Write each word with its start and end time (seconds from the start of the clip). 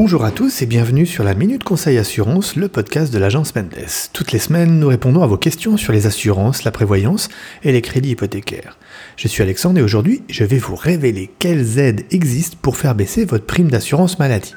Bonjour 0.00 0.24
à 0.24 0.30
tous 0.30 0.62
et 0.62 0.66
bienvenue 0.66 1.06
sur 1.06 1.24
la 1.24 1.34
Minute 1.34 1.64
Conseil 1.64 1.98
Assurance, 1.98 2.54
le 2.54 2.68
podcast 2.68 3.12
de 3.12 3.18
l'agence 3.18 3.56
Mendes. 3.56 3.74
Toutes 4.12 4.30
les 4.30 4.38
semaines, 4.38 4.78
nous 4.78 4.86
répondons 4.86 5.24
à 5.24 5.26
vos 5.26 5.36
questions 5.36 5.76
sur 5.76 5.92
les 5.92 6.06
assurances, 6.06 6.62
la 6.62 6.70
prévoyance 6.70 7.28
et 7.64 7.72
les 7.72 7.82
crédits 7.82 8.10
hypothécaires. 8.10 8.78
Je 9.16 9.26
suis 9.26 9.42
Alexandre 9.42 9.80
et 9.80 9.82
aujourd'hui, 9.82 10.22
je 10.28 10.44
vais 10.44 10.58
vous 10.58 10.76
révéler 10.76 11.28
quelles 11.40 11.80
aides 11.80 12.04
existent 12.12 12.56
pour 12.62 12.76
faire 12.76 12.94
baisser 12.94 13.24
votre 13.24 13.44
prime 13.44 13.72
d'assurance 13.72 14.20
maladie. 14.20 14.54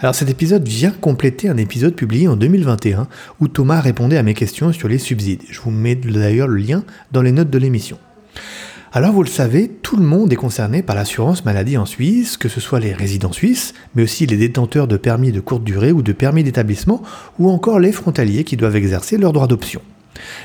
Alors 0.00 0.14
cet 0.14 0.30
épisode 0.30 0.66
vient 0.66 0.90
compléter 0.90 1.50
un 1.50 1.58
épisode 1.58 1.94
publié 1.94 2.26
en 2.26 2.36
2021 2.36 3.08
où 3.40 3.48
Thomas 3.48 3.82
répondait 3.82 4.16
à 4.16 4.22
mes 4.22 4.32
questions 4.32 4.72
sur 4.72 4.88
les 4.88 4.96
subsides. 4.96 5.42
Je 5.50 5.60
vous 5.60 5.70
mets 5.70 5.96
d'ailleurs 5.96 6.48
le 6.48 6.56
lien 6.56 6.82
dans 7.12 7.20
les 7.20 7.32
notes 7.32 7.50
de 7.50 7.58
l'émission. 7.58 7.98
Alors 8.94 9.12
vous 9.12 9.22
le 9.22 9.28
savez, 9.28 9.68
tout 9.68 9.96
le 9.96 10.04
monde 10.04 10.30
est 10.34 10.36
concerné 10.36 10.82
par 10.82 10.94
l'assurance 10.94 11.46
maladie 11.46 11.78
en 11.78 11.86
Suisse, 11.86 12.36
que 12.36 12.50
ce 12.50 12.60
soit 12.60 12.78
les 12.78 12.92
résidents 12.92 13.32
suisses, 13.32 13.72
mais 13.94 14.02
aussi 14.02 14.26
les 14.26 14.36
détenteurs 14.36 14.86
de 14.86 14.98
permis 14.98 15.32
de 15.32 15.40
courte 15.40 15.64
durée 15.64 15.92
ou 15.92 16.02
de 16.02 16.12
permis 16.12 16.44
d'établissement, 16.44 17.02
ou 17.38 17.48
encore 17.48 17.80
les 17.80 17.90
frontaliers 17.90 18.44
qui 18.44 18.58
doivent 18.58 18.76
exercer 18.76 19.16
leur 19.16 19.32
droit 19.32 19.46
d'option. 19.46 19.80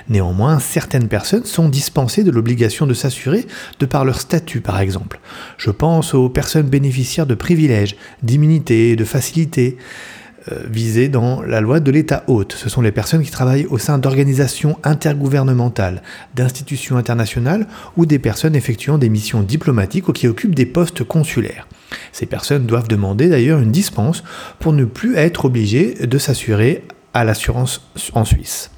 Néanmoins, 0.07 0.59
certaines 0.59 1.09
personnes 1.09 1.43
sont 1.43 1.67
dispensées 1.67 2.23
de 2.23 2.31
l'obligation 2.31 2.87
de 2.87 2.93
s'assurer 2.93 3.45
de 3.81 3.85
par 3.85 4.05
leur 4.05 4.21
statut 4.21 4.61
par 4.61 4.79
exemple. 4.79 5.19
Je 5.57 5.69
pense 5.69 6.13
aux 6.13 6.29
personnes 6.29 6.69
bénéficiaires 6.69 7.27
de 7.27 7.35
privilèges, 7.35 7.97
d'immunités, 8.23 8.95
de 8.95 9.03
facilités. 9.03 9.77
Euh, 10.51 10.63
visées 10.69 11.09
dans 11.09 11.41
la 11.41 11.61
loi 11.61 11.79
de 11.79 11.91
l'État 11.91 12.23
hôte. 12.27 12.53
Ce 12.53 12.69
sont 12.69 12.81
les 12.81 12.91
personnes 12.91 13.23
qui 13.23 13.31
travaillent 13.31 13.65
au 13.65 13.77
sein 13.77 13.97
d'organisations 13.97 14.77
intergouvernementales, 14.83 16.01
d'institutions 16.35 16.95
internationales 16.95 17.67
ou 17.97 18.05
des 18.05 18.19
personnes 18.19 18.55
effectuant 18.55 18.97
des 18.97 19.09
missions 19.09 19.41
diplomatiques 19.41 20.07
ou 20.07 20.13
qui 20.13 20.27
occupent 20.27 20.55
des 20.55 20.65
postes 20.65 21.03
consulaires. 21.03 21.67
Ces 22.11 22.27
personnes 22.27 22.65
doivent 22.65 22.87
demander 22.87 23.27
d'ailleurs 23.29 23.59
une 23.59 23.71
dispense 23.71 24.23
pour 24.59 24.73
ne 24.73 24.85
plus 24.85 25.15
être 25.15 25.45
obligées 25.45 25.95
de 25.95 26.17
s'assurer 26.17 26.83
à 27.13 27.23
l'assurance 27.23 27.89
en 28.13 28.23
Suisse. 28.23 28.71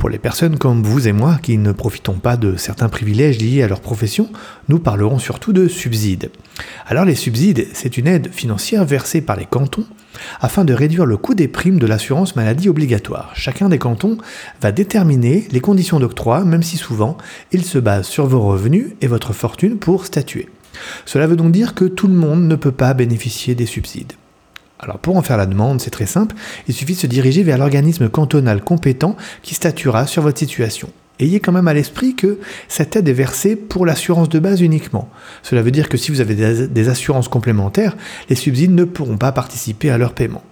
Pour 0.00 0.08
les 0.08 0.18
personnes 0.18 0.56
comme 0.56 0.82
vous 0.82 1.08
et 1.08 1.12
moi 1.12 1.38
qui 1.42 1.58
ne 1.58 1.72
profitons 1.72 2.14
pas 2.14 2.38
de 2.38 2.56
certains 2.56 2.88
privilèges 2.88 3.38
liés 3.38 3.62
à 3.62 3.68
leur 3.68 3.82
profession, 3.82 4.30
nous 4.70 4.78
parlerons 4.78 5.18
surtout 5.18 5.52
de 5.52 5.68
subsides. 5.68 6.30
Alors 6.86 7.04
les 7.04 7.14
subsides, 7.14 7.66
c'est 7.74 7.98
une 7.98 8.06
aide 8.06 8.32
financière 8.32 8.86
versée 8.86 9.20
par 9.20 9.36
les 9.36 9.44
cantons 9.44 9.84
afin 10.40 10.64
de 10.64 10.72
réduire 10.72 11.04
le 11.04 11.18
coût 11.18 11.34
des 11.34 11.48
primes 11.48 11.78
de 11.78 11.86
l'assurance 11.86 12.34
maladie 12.34 12.70
obligatoire. 12.70 13.32
Chacun 13.34 13.68
des 13.68 13.76
cantons 13.76 14.16
va 14.62 14.72
déterminer 14.72 15.46
les 15.50 15.60
conditions 15.60 16.00
d'octroi, 16.00 16.46
même 16.46 16.62
si 16.62 16.78
souvent 16.78 17.18
il 17.52 17.62
se 17.62 17.78
base 17.78 18.06
sur 18.06 18.26
vos 18.26 18.40
revenus 18.40 18.94
et 19.02 19.06
votre 19.06 19.34
fortune 19.34 19.76
pour 19.76 20.06
statuer. 20.06 20.48
Cela 21.04 21.26
veut 21.26 21.36
donc 21.36 21.52
dire 21.52 21.74
que 21.74 21.84
tout 21.84 22.08
le 22.08 22.14
monde 22.14 22.44
ne 22.44 22.56
peut 22.56 22.72
pas 22.72 22.94
bénéficier 22.94 23.54
des 23.54 23.66
subsides. 23.66 24.14
Alors 24.82 24.98
pour 24.98 25.16
en 25.16 25.22
faire 25.22 25.36
la 25.36 25.46
demande, 25.46 25.80
c'est 25.80 25.90
très 25.90 26.06
simple, 26.06 26.34
il 26.66 26.74
suffit 26.74 26.94
de 26.94 26.98
se 26.98 27.06
diriger 27.06 27.42
vers 27.42 27.58
l'organisme 27.58 28.08
cantonal 28.08 28.62
compétent 28.62 29.16
qui 29.42 29.54
statuera 29.54 30.06
sur 30.06 30.22
votre 30.22 30.38
situation. 30.38 30.88
Ayez 31.18 31.38
quand 31.38 31.52
même 31.52 31.68
à 31.68 31.74
l'esprit 31.74 32.16
que 32.16 32.38
cette 32.66 32.96
aide 32.96 33.06
est 33.06 33.12
versée 33.12 33.54
pour 33.54 33.84
l'assurance 33.84 34.30
de 34.30 34.38
base 34.38 34.62
uniquement. 34.62 35.10
Cela 35.42 35.60
veut 35.60 35.70
dire 35.70 35.90
que 35.90 35.98
si 35.98 36.10
vous 36.10 36.22
avez 36.22 36.66
des 36.66 36.88
assurances 36.88 37.28
complémentaires, 37.28 37.94
les 38.30 38.36
subsides 38.36 38.74
ne 38.74 38.84
pourront 38.84 39.18
pas 39.18 39.30
participer 39.30 39.90
à 39.90 39.98
leur 39.98 40.14
paiement. 40.14 40.42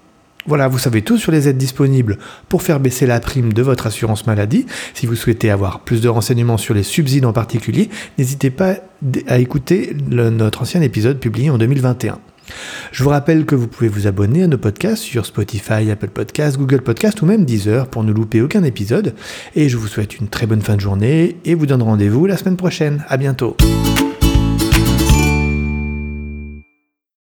Voilà, 0.47 0.69
vous 0.69 0.79
savez 0.79 1.01
tout 1.01 1.17
sur 1.17 1.33
les 1.33 1.49
aides 1.49 1.57
disponibles 1.57 2.19
pour 2.51 2.63
faire 2.63 2.81
baisser 2.81 3.07
la 3.07 3.21
prime 3.21 3.55
de 3.55 3.63
votre 3.63 3.87
assurance 3.87 4.27
maladie. 4.27 4.67
Si 4.93 5.07
vous 5.07 5.17
souhaitez 5.17 5.51
avoir 5.51 5.81
plus 5.81 6.03
de 6.03 6.09
renseignements 6.09 6.59
sur 6.59 6.75
les 6.75 6.83
subsides 6.83 7.25
en 7.25 7.33
particulier, 7.33 7.89
n'hésitez 8.19 8.51
pas 8.51 8.77
à 9.27 9.39
écouter 9.39 9.97
notre 10.11 10.63
ancien 10.63 10.83
épisode 10.83 11.19
publié 11.19 11.49
en 11.49 11.57
2021. 11.57 12.19
Je 12.93 13.03
vous 13.03 13.11
rappelle 13.11 13.45
que 13.45 13.55
vous 13.55 13.69
pouvez 13.69 13.89
vous 13.89 14.07
abonner 14.07 14.43
à 14.43 14.47
nos 14.47 14.59
podcasts 14.59 15.03
sur 15.03 15.27
Spotify, 15.27 15.91
Apple 15.91 16.09
Podcasts, 16.09 16.59
Google 16.59 16.83
Podcasts 16.83 17.23
ou 17.23 17.27
même 17.27 17.45
Deezer 17.45 17.89
pour 17.89 18.05
ne 18.05 18.13
louper 18.13 18.41
aucun 18.41 18.65
épisode. 18.65 19.15
Et 19.55 19.69
je 19.69 19.77
vous 19.77 19.89
souhaite 19.89 20.19
une 20.19 20.29
très 20.29 20.47
bonne 20.47 20.63
fin 20.63 20.77
de 20.77 20.81
journée 20.81 21.37
et 21.45 21.55
vous 21.55 21.67
donne 21.67 21.83
rendez-vous 21.83 22.27
la 22.27 22.37
semaine 22.37 22.57
prochaine. 22.57 23.05
À 23.09 23.17
bientôt. 23.17 23.57